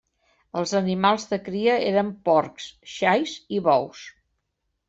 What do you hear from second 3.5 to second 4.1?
i bous.